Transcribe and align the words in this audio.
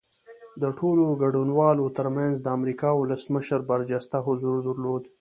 د 0.61 0.63
ټولو 0.79 1.05
ګډونوالو 1.21 1.85
ترمنځ 1.97 2.35
د 2.41 2.47
امریکا 2.57 2.89
ولسمشر 2.95 3.59
برجسته 3.71 4.17
حضور 4.27 4.55
درلود 4.67 5.03